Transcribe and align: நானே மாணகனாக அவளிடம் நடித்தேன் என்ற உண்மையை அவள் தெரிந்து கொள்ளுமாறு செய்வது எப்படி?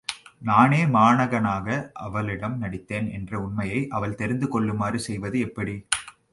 நானே 0.41 0.79
மாணகனாக 0.85 1.67
அவளிடம் 2.05 2.57
நடித்தேன் 2.57 3.09
என்ற 3.11 3.31
உண்மையை 3.39 3.79
அவள் 3.89 4.15
தெரிந்து 4.15 4.49
கொள்ளுமாறு 4.49 4.99
செய்வது 4.99 5.39
எப்படி? 5.39 5.75